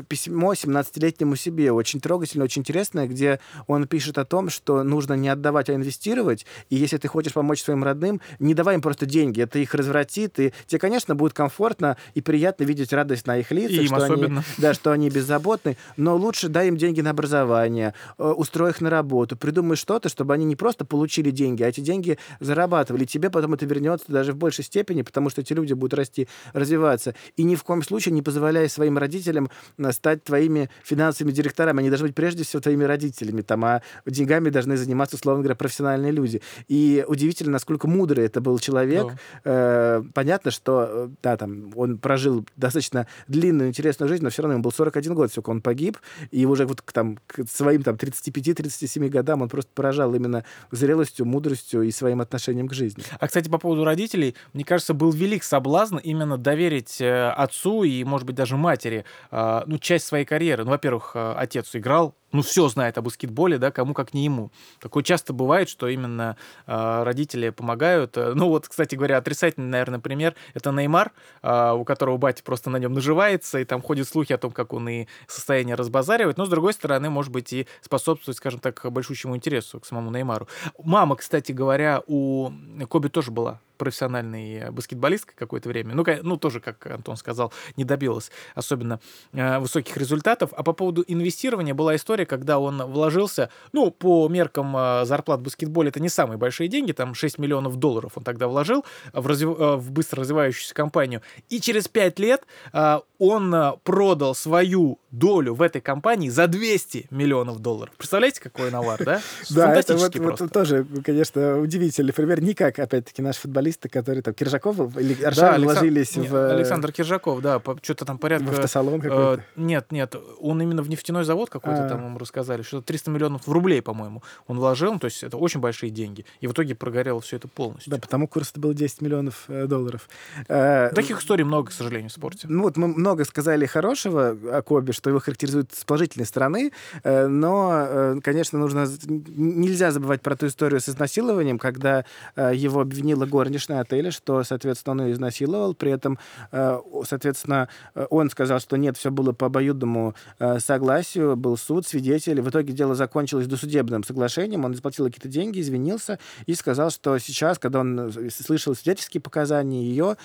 [0.08, 5.30] письмо 17-летнему себе, очень трогательное, очень интересное, где он пишет о том, что нужно не
[5.30, 9.42] отдавать, а инвестировать, и если ты хочешь помочь своим родным, не давай им просто деньги,
[9.42, 13.84] это их развратит, и тебе, конечно, будет комфортно и приятно видеть радость на их лицах,
[13.84, 14.40] и что, особенно.
[14.40, 18.72] они, да, что они беззаботны, но лучше дай им деньги на образование, образование, э, устрой
[18.72, 23.06] их на работу, придумай что-то, чтобы они не просто получили деньги, а эти деньги зарабатывали.
[23.06, 27.14] Тебе потом это вернется даже в большей степени, потому что эти люди будут расти, развиваться.
[27.38, 31.80] И ни в коем случае не позволяй своим родителям э, стать твоими финансовыми директорами.
[31.80, 36.12] Они должны быть прежде всего твоими родителями, там, а деньгами должны заниматься, условно говоря, профессиональные
[36.12, 36.42] люди.
[36.68, 39.08] И удивительно, насколько мудрый это был человек.
[39.44, 40.00] Да.
[40.00, 44.64] Э, понятно, что, да, там, он прожил достаточно длинную, интересную жизнь, но все равно ему
[44.64, 45.98] был 41 год, сколько он погиб,
[46.32, 47.20] и уже вот там
[47.60, 53.04] своим там 35-37 годам он просто поражал именно зрелостью, мудростью и своим отношением к жизни.
[53.20, 58.04] А, кстати, по поводу родителей, мне кажется, был велик соблазн именно доверить э, отцу и,
[58.06, 60.64] может быть, даже матери, э, ну, часть своей карьеры.
[60.64, 64.52] Ну, во-первых, э, отец играл ну, все знает о баскетболе, да, кому как не ему.
[64.80, 66.38] Такое часто бывает, что именно
[66.68, 68.16] э, родители помогают.
[68.16, 71.12] Ну, вот, кстати говоря, отрицательный, наверное, пример— это Неймар,
[71.42, 74.74] э, у которого батя просто на нем наживается, и там ходят слухи о том, как
[74.74, 79.36] он и состояние разбазаривает, но, с другой стороны, может быть, и способствует, скажем так, большущему
[79.36, 80.48] интересу к самому Неймару.
[80.84, 82.52] Мама, кстати говоря, у
[82.88, 85.96] Коби тоже была профессиональной баскетболисткой какое-то время.
[85.96, 89.00] Ну, ну, тоже, как Антон сказал, не добилась особенно
[89.34, 90.52] э, высоких результатов.
[90.56, 95.44] А по поводу инвестирования была история, когда он вложился, ну, по меркам э, зарплат в
[95.44, 99.60] баскетболе это не самые большие деньги, там 6 миллионов долларов он тогда вложил в, развив...
[99.60, 101.22] э, в быстро развивающуюся компанию.
[101.50, 107.08] И через 5 лет э, он э, продал свою долю в этой компании за 200
[107.10, 107.94] миллионов долларов.
[107.98, 109.22] Представляете, какой навар, да?
[109.50, 110.14] Да, это вот,
[110.52, 112.42] тоже, конечно, удивительный пример.
[112.42, 116.36] Не как, опять-таки, наши футболисты, которые там Киржаков или Аршан да, вложились в...
[116.36, 118.48] Э, Александр Киржаков, да, что-то там порядка...
[118.48, 119.44] В автосалон э, какой-то?
[119.56, 121.90] Нет, нет, он именно в нефтяной завод какой-то а.
[121.90, 125.90] там ему рассказали, что 300 миллионов рублей, по-моему, он вложил, то есть это очень большие
[125.90, 126.26] деньги.
[126.42, 127.92] И в итоге прогорело все это полностью.
[127.92, 130.10] Да, потому курс был 10 миллионов э, долларов.
[130.48, 132.48] Таких историй много, к сожалению, в спорте.
[132.50, 136.72] Ну вот мы много сказали хорошего о Коби, что его характеризует с положительной стороны,
[137.04, 138.88] но, конечно, нужно...
[139.08, 142.06] Нельзя забывать про ту историю с изнасилованием, когда
[142.36, 145.74] его обвинила горничная отеля, что, соответственно, он ее изнасиловал.
[145.74, 146.20] При этом,
[146.52, 151.88] э, соответственно, э, он сказал, что нет, все было по обоюдному э, согласию, был суд,
[151.88, 152.42] свидетели.
[152.42, 154.66] В итоге дело закончилось досудебным соглашением.
[154.66, 160.18] Он заплатил какие-то деньги, извинился и сказал, что сейчас, когда он слышал свидетельские показания, ее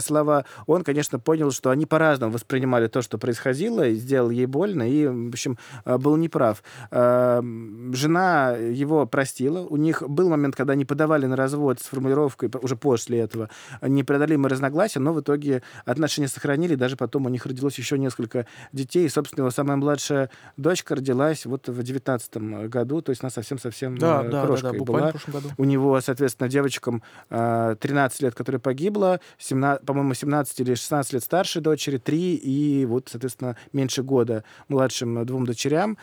[0.00, 4.88] слова, он, конечно, понял, что они по-разному воспринимали то, что происходило, и сделал ей больно,
[4.88, 6.62] и, в общем, был неправ.
[6.90, 9.60] Жена его простила.
[9.60, 13.48] У них был момент, когда они подавали на развод с формулировкой уже после этого
[13.80, 19.06] непреодолимые разногласия, но в итоге отношения сохранили, даже потом у них родилось еще несколько детей,
[19.06, 23.96] и, собственно, его самая младшая дочка родилась вот в девятнадцатом году, то есть она совсем-совсем
[23.96, 25.08] да, да, крошкой да, да, была.
[25.08, 25.48] В прошлом году.
[25.56, 31.60] У него, соответственно, девочкам 13 лет, которая погибла, 17, по-моему, 17 или 16 лет старше
[31.60, 35.96] дочери, 3 и вот, соответственно, меньше года младшим двум дочерям.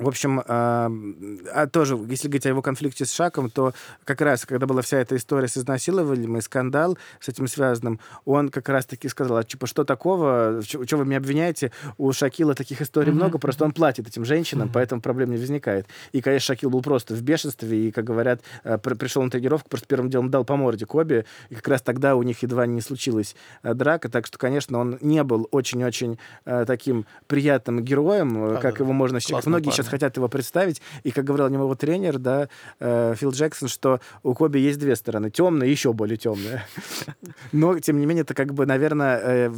[0.00, 4.66] В общем, а тоже, если говорить о его конфликте с Шаком, то как раз, когда
[4.66, 9.36] была вся эта история с изнасилованием и скандал с этим связанным, он как раз-таки сказал,
[9.36, 11.70] а типа, что такого, что вы меня обвиняете?
[11.98, 13.14] У Шакила таких историй mm-hmm.
[13.14, 14.72] много, просто он платит этим женщинам, mm-hmm.
[14.72, 15.86] поэтому проблем не возникает.
[16.12, 19.86] И, конечно, Шакил был просто в бешенстве, и, как говорят, э, пришел на тренировку, просто
[19.86, 23.36] первым делом дал по морде Коби, и как раз тогда у них едва не случилась
[23.62, 28.92] э, драка, так что, конечно, он не был очень-очень э, таким приятным героем, как его
[28.92, 29.20] можно...
[29.20, 30.80] Классный Многие сейчас хотят его представить.
[31.02, 32.48] И, как говорил его тренер, да,
[32.78, 35.30] э, Фил Джексон, что у Коби есть две стороны.
[35.30, 36.66] Темная и еще более темная.
[37.52, 39.54] Но, тем не менее, это как бы, наверное, э,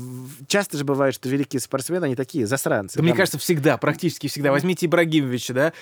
[0.46, 2.96] часто же бывает, что великие спортсмены, они такие засранцы.
[2.96, 4.50] Да, Мне кажется, всегда, практически всегда.
[4.52, 5.72] Возьмите Ибрагимовича, да,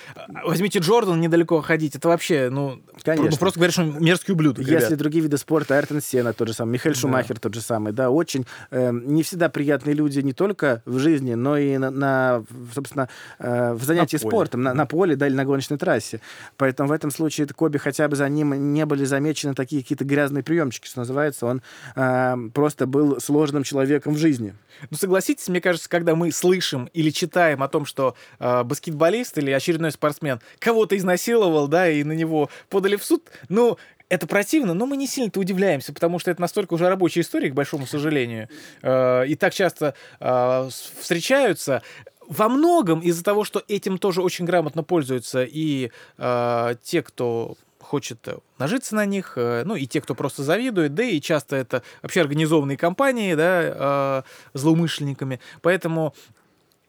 [0.44, 1.96] возьмите Джордан недалеко ходить.
[1.96, 3.30] Это вообще, ну, Конечно.
[3.30, 4.64] ну просто говоришь, что мерзкий ублюдок.
[4.64, 4.98] Если ребят.
[4.98, 7.40] другие виды спорта, Айртон Сена тот же самый, Михаил Шумахер да.
[7.40, 11.56] тот же самый, да, очень э, не всегда приятные люди не только в жизни, но
[11.56, 13.08] и на, на собственно,
[13.38, 16.20] э, в занятии на спортом, на, на поле, да, или на гоночной трассе.
[16.56, 20.42] Поэтому в этом случае Коби хотя бы за ним не были замечены такие какие-то грязные
[20.42, 21.46] приемчики, что называется.
[21.46, 21.62] Он
[21.96, 24.54] э, просто был сложным человеком в жизни.
[24.90, 29.50] Ну, согласитесь, мне кажется, когда мы слышим или читаем о том, что э, баскетболист или
[29.50, 33.78] очередной спортсмен кого-то изнасиловал, да, и на него подали в суд, ну,
[34.10, 37.54] это противно, но мы не сильно-то удивляемся, потому что это настолько уже рабочая история, к
[37.54, 38.48] большому сожалению.
[38.82, 41.82] Э, и так часто э, встречаются
[42.30, 48.26] во многом из-за того, что этим тоже очень грамотно пользуются и э, те, кто хочет
[48.56, 52.20] нажиться на них, э, ну и те, кто просто завидует, да и часто это вообще
[52.20, 54.22] организованные компании, да,
[54.54, 55.40] э, злоумышленниками.
[55.60, 56.14] Поэтому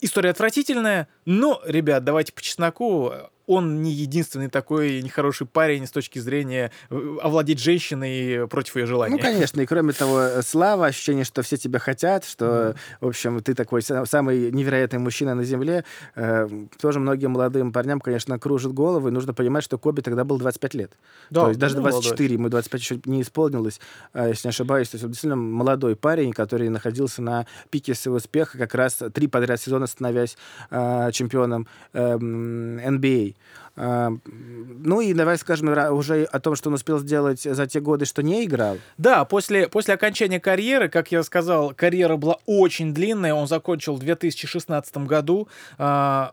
[0.00, 3.12] история отвратительная, но, ребят, давайте по чесноку,
[3.46, 9.16] он не единственный такой нехороший парень с точки зрения э, овладеть женщиной против ее желания.
[9.16, 12.76] Ну, конечно, и кроме того, э, слава, ощущение, что все тебя хотят, что, mm.
[13.00, 16.48] в общем, ты такой самый невероятный мужчина на земле, э,
[16.80, 20.74] тоже многим молодым парням, конечно, кружит голову, и нужно понимать, что Коби тогда был 25
[20.74, 20.92] лет.
[21.30, 22.34] Да, то есть даже 24, молодой.
[22.34, 23.80] ему 25 еще не исполнилось,
[24.14, 24.88] если не ошибаюсь.
[24.88, 29.26] То есть он действительно молодой парень, который находился на пике своего успеха, как раз три
[29.26, 30.36] подряд сезона становясь
[30.70, 33.34] э, чемпионом э, NBA.
[33.74, 38.22] Ну и давай скажем уже о том, что он успел сделать за те годы, что
[38.22, 38.76] не играл.
[38.98, 43.32] Да, после, после окончания карьеры, как я сказал, карьера была очень длинная.
[43.32, 46.32] Он закончил в 2016 году а,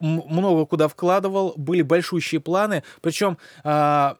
[0.00, 2.82] много куда вкладывал, были большущие планы.
[3.00, 4.18] Причем а,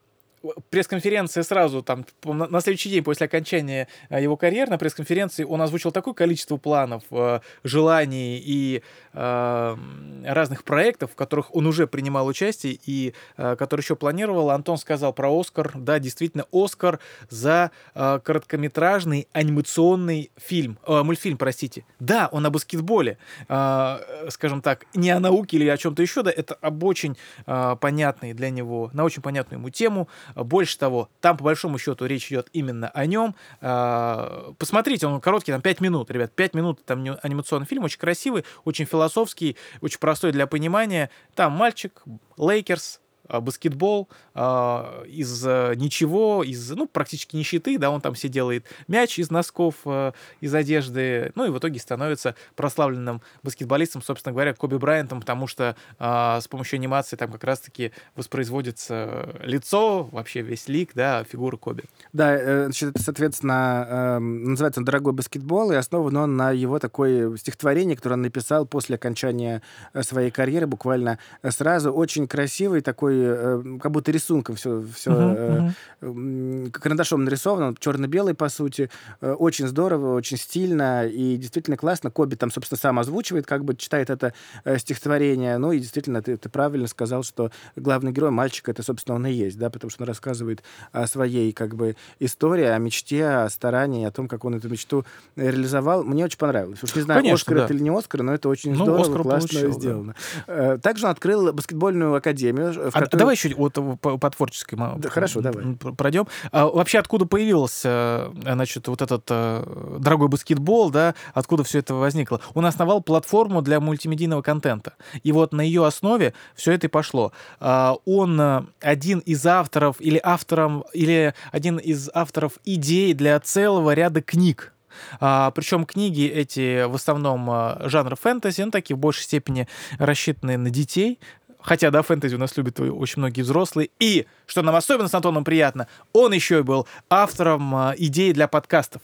[0.71, 5.93] пресс-конференции сразу, там, на следующий день после окончания э, его карьеры, на пресс-конференции он озвучил
[5.93, 9.77] такое количество планов, э, желаний и э,
[10.25, 14.51] разных проектов, в которых он уже принимал участие и которые еще планировал.
[14.51, 15.73] Антон сказал про Оскар.
[15.75, 21.85] Да, действительно, Оскар за короткометражный анимационный фильм, мультфильм, простите.
[22.01, 26.55] Да, он о баскетболе, скажем так, не о науке или о чем-то еще, да, это
[26.55, 31.79] об очень понятной для него, на очень понятную ему тему, Больше того, там, по большому
[31.79, 33.35] счету, речь идет именно о нем.
[33.61, 38.45] А, посмотрите, он короткий, там 5 минут, ребят, 5 минут, там анимационный фильм, очень красивый,
[38.65, 41.11] очень философский, очень простой для понимания.
[41.35, 42.03] Там мальчик,
[42.37, 48.67] Лейкерс, баскетбол а, из э, ничего, из, ну, практически нищеты, да, он там все делает
[48.87, 54.53] мяч из носков, э, из одежды, ну, и в итоге становится прославленным баскетболистом, собственно говоря,
[54.55, 60.69] Коби Брайантом, потому что а, с помощью анимации там как раз-таки воспроизводится лицо, вообще весь
[60.69, 61.85] лик, да, фигура Коби.
[62.13, 67.37] Да, э, значит, это, соответственно, эм, называется «Дорогой баскетбол», и основан он на его такое
[67.37, 69.63] стихотворение, которое он написал после окончания
[70.03, 71.91] своей карьеры, буквально сразу.
[71.91, 76.71] Очень красивый такой Э, как будто рисунком все, все uh-huh, uh-huh.
[76.71, 78.91] карандашом нарисовано, черно-белый, по сути.
[79.21, 82.11] Э, очень здорово, очень стильно и действительно классно.
[82.11, 84.33] Коби там, собственно, сам озвучивает, как бы читает это
[84.65, 85.59] э, стихотворение.
[85.59, 89.33] Ну и действительно, ты, ты правильно сказал, что главный герой, мальчик, это, собственно, он и
[89.33, 94.07] есть, да, потому что он рассказывает о своей, как бы, истории, о мечте, о старании,
[94.07, 95.05] о том, как он эту мечту
[95.37, 96.05] реализовал.
[96.05, 96.83] Мне очень понравилось.
[96.83, 97.65] Уж не знаю, Конечно, Оскар да.
[97.65, 100.15] это или не Оскар, но это очень ну, здорово, Оскар классно получил, сделано.
[100.47, 100.79] Да.
[100.79, 103.21] Также он открыл баскетбольную академию, в а, который...
[103.21, 105.75] Давай еще вот по, по творческой да, хорошо, давай.
[105.97, 106.27] пройдем.
[106.53, 112.41] А, вообще, откуда появился, значит, вот этот а, дорогой баскетбол, да, откуда все это возникло?
[112.55, 114.95] Он основал платформу для мультимедийного контента.
[115.23, 117.33] И вот на ее основе все это и пошло.
[117.61, 124.23] А, он один из авторов или автором, или один из авторов идей для целого ряда
[124.23, 124.73] книг
[125.21, 127.51] а, причем книги эти в основном
[127.89, 131.19] жанра фэнтези, ну, такие в большей степени рассчитанные на детей,
[131.67, 133.91] Хотя, да, фэнтези у нас любят очень многие взрослые.
[133.99, 138.47] И, что нам особенно с Антоном приятно, он еще и был автором а, идеи для
[138.47, 139.03] подкастов.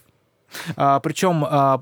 [0.77, 1.81] А, причем а,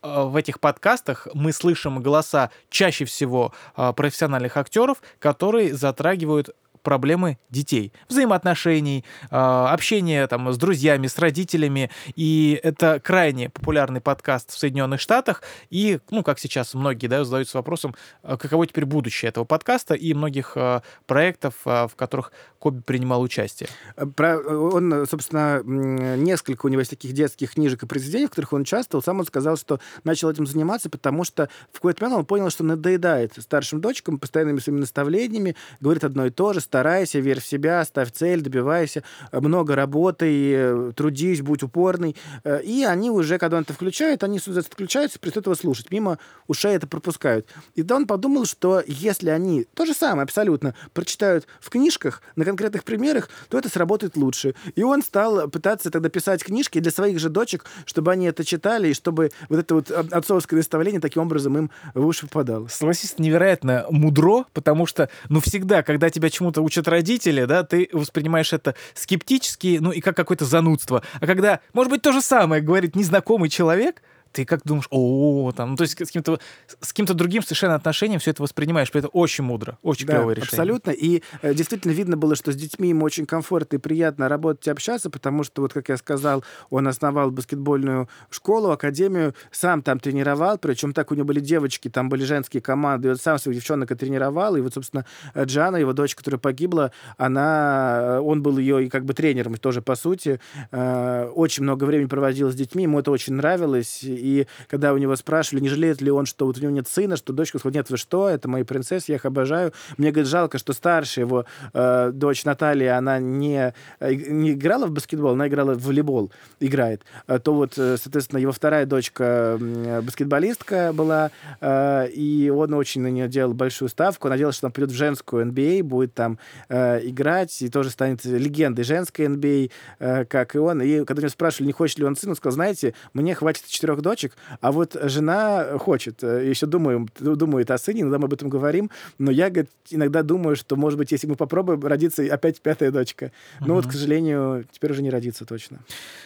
[0.00, 6.50] а, в этих подкастах мы слышим голоса чаще всего а, профессиональных актеров, которые затрагивают
[6.82, 11.90] проблемы детей, взаимоотношений, а, общения там, с друзьями, с родителями.
[12.16, 15.42] И это крайне популярный подкаст в Соединенных Штатах.
[15.70, 20.14] И, ну, как сейчас многие да, задаются вопросом, а, каково теперь будущее этого подкаста и
[20.14, 23.68] многих а, проектов, в которых Коби принимал участие.
[24.16, 28.62] Про, он, собственно, несколько у него есть таких детских книжек и произведений, в которых он
[28.62, 29.02] участвовал.
[29.02, 32.64] Сам он сказал, что начал этим заниматься, потому что в какой-то момент он понял, что
[32.64, 37.84] надоедает старшим дочкам постоянными своими наставлениями, говорит одно и то же, старайся, верь в себя,
[37.84, 42.16] ставь цель, добивайся, много работай, трудись, будь упорный.
[42.44, 45.90] Э, и они уже, когда он это включает, они отключаются, перестают его слушать.
[45.90, 47.46] Мимо ушей это пропускают.
[47.74, 52.44] И да он подумал, что если они то же самое абсолютно прочитают в книжках на
[52.58, 54.54] конкретных примерах, то это сработает лучше.
[54.74, 58.88] И он стал пытаться тогда писать книжки для своих же дочек, чтобы они это читали,
[58.88, 62.66] и чтобы вот это вот отцовское наставление таким образом им в уши попадало.
[62.66, 68.52] Согласись, невероятно мудро, потому что, ну, всегда, когда тебя чему-то учат родители, да, ты воспринимаешь
[68.52, 71.02] это скептически, ну, и как какое-то занудство.
[71.20, 75.70] А когда, может быть, то же самое говорит незнакомый человек, ты как думаешь, о, там,
[75.70, 76.38] ну, то есть с каким-то
[76.80, 80.50] с каким-то другим совершенно отношением все это воспринимаешь, это очень мудро, очень да, клевое решение.
[80.50, 84.66] Абсолютно, и э, действительно видно было, что с детьми ему очень комфортно и приятно работать
[84.66, 90.00] и общаться, потому что, вот как я сказал, он основал баскетбольную школу, академию, сам там
[90.00, 93.58] тренировал, причем так у него были девочки, там были женские команды, и вот сам своих
[93.58, 95.04] девчонок и тренировал, и вот, собственно,
[95.36, 99.82] Джана, его дочь, которая погибла, она, э, он был ее и как бы тренером тоже,
[99.82, 104.92] по сути, э, очень много времени проводил с детьми, ему это очень нравилось, и когда
[104.92, 107.58] у него спрашивали, не жалеет ли он, что вот у него нет сына, что дочка
[107.58, 109.72] сказала, нет, вы что, это мои принцессы, я их обожаю.
[109.96, 114.90] Мне, говорит, жалко, что старшая его э, дочь Наталья, она не, э, не играла в
[114.90, 117.02] баскетбол, она играла в волейбол, играет.
[117.26, 119.58] А то вот, э, соответственно, его вторая дочка
[120.02, 124.28] баскетболистка была, э, и он очень на нее делал большую ставку.
[124.28, 128.84] Надеялся, что она придет в женскую NBA, будет там э, играть, и тоже станет легендой
[128.84, 130.82] женской NBA, э, как и он.
[130.82, 134.02] И когда него спрашивали, не хочет ли он сына, он сказал, знаете, мне хватит четырех
[134.08, 138.48] дочек, а вот жена хочет, э, еще думаю, думает о сыне, иногда мы об этом
[138.48, 142.90] говорим, но я, говорит, иногда думаю, что, может быть, если мы попробуем, родится опять пятая
[142.90, 143.30] дочка.
[143.60, 143.74] Но угу.
[143.74, 145.78] вот, к сожалению, теперь уже не родится точно.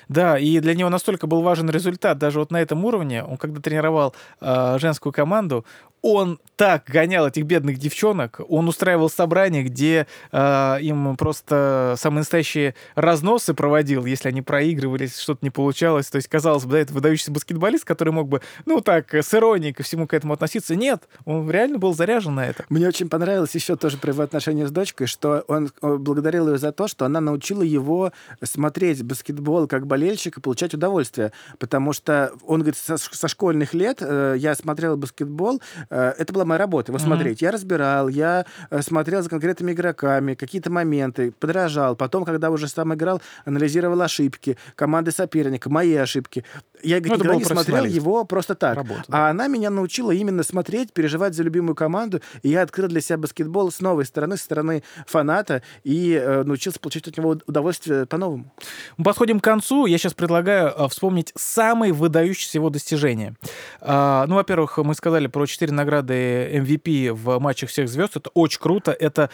[0.09, 3.61] Да, и для него настолько был важен результат, даже вот на этом уровне, он когда
[3.61, 5.64] тренировал э, женскую команду,
[6.03, 12.75] он так гонял этих бедных девчонок, он устраивал собрания, где э, им просто самые настоящие
[12.95, 16.09] разносы проводил, если они проигрывали, что-то не получалось.
[16.09, 19.73] То есть, казалось бы, да, это выдающийся баскетболист, который мог бы, ну так, с иронией
[19.73, 20.75] ко всему к этому относиться.
[20.75, 22.65] Нет, он реально был заряжен на это.
[22.69, 26.73] Мне очень понравилось еще тоже про его отношения с дочкой, что он благодарил ее за
[26.73, 28.12] то, что она научила его
[28.43, 31.33] смотреть баскетбол как болельщик и получать удовольствие.
[31.59, 35.61] Потому что он говорит, со, со школьных лет э, я смотрел баскетбол,
[35.95, 37.03] это была моя работа, его mm-hmm.
[37.43, 41.97] Я разбирал, я э, смотрел за конкретными игроками, какие-то моменты, подражал.
[41.97, 46.45] Потом, когда уже сам играл, анализировал ошибки, команды соперника, мои ошибки.
[46.83, 48.77] Я ну, никогда не смотрел его просто так.
[48.77, 49.27] Работа, да.
[49.27, 53.19] А она меня научила именно смотреть, переживать за любимую команду, и я открыл для себя
[53.19, 58.53] баскетбол с новой стороны, со стороны фаната, и э, научился получать от него удовольствие по-новому.
[58.97, 59.87] Мы подходим к концу.
[59.87, 63.35] Я сейчас предлагаю э, вспомнить самые выдающиеся его достижения.
[63.81, 68.17] Э, ну, во-первых, мы сказали про четыре награды MVP в матчах всех звезд.
[68.17, 68.93] Это очень круто.
[68.93, 69.31] Это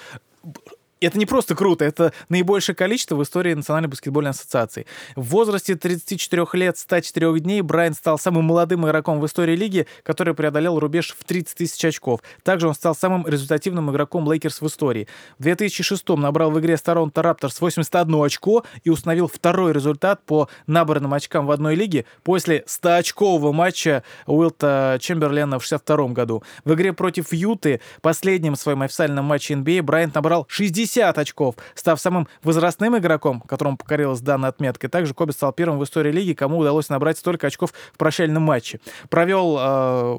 [1.07, 4.87] это не просто круто, это наибольшее количество в истории Национальной баскетбольной ассоциации.
[5.17, 10.35] В возрасте 34 лет 104 дней Брайант стал самым молодым игроком в истории лиги, который
[10.35, 12.21] преодолел рубеж в 30 тысяч очков.
[12.43, 15.07] Также он стал самым результативным игроком Лейкерс в истории.
[15.39, 20.49] В 2006 набрал в игре с Торонто Рапторс 81 очко и установил второй результат по
[20.67, 26.43] набранным очкам в одной лиге после 100-очкового матча Уилта Чемберлена в 62 году.
[26.65, 32.01] В игре против Юты, последнем своем официальном матче NBA, Брайант набрал 60 50 очков, став
[32.01, 34.89] самым возрастным игроком, которому покорилась данная отметка.
[34.89, 38.80] Также Коби стал первым в истории лиги, кому удалось набрать столько очков в прощальном матче.
[39.11, 39.62] Провел, э,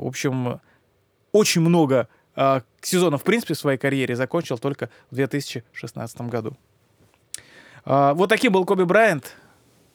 [0.03, 0.61] в общем,
[1.31, 6.55] очень много э, сезонов, в принципе, в своей карьере, закончил только в 2016 году.
[7.85, 9.35] Э, вот таким был Коби Брайант.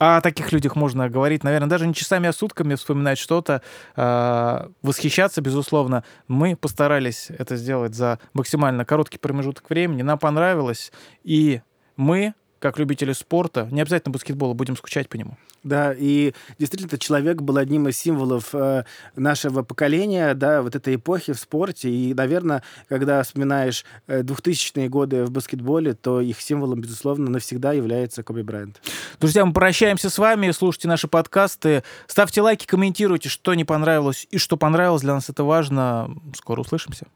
[0.07, 3.63] О таких людях можно говорить, наверное, даже не часами, а сутками вспоминать что-то,
[3.97, 6.05] э, восхищаться, безусловно.
[6.29, 10.03] Мы постарались это сделать за максимально короткий промежуток времени.
[10.03, 10.93] Нам понравилось,
[11.23, 11.63] и
[11.97, 12.35] мы
[12.65, 15.37] как любители спорта, не обязательно баскетбола, будем скучать по нему.
[15.65, 18.85] Да, и действительно, этот человек был одним из символов э,
[19.17, 21.91] нашего поколения, да, вот этой эпохи в спорте.
[21.91, 28.23] И, наверное, когда вспоминаешь э, 2000-е годы в баскетболе, то их символом, безусловно, навсегда является
[28.23, 28.81] Коби Брайант.
[29.21, 34.39] Друзья, мы прощаемся с вами, слушайте наши подкасты, ставьте лайки, комментируйте, что не понравилось и
[34.39, 35.03] что понравилось.
[35.03, 36.17] Для нас это важно.
[36.35, 37.09] Скоро услышимся.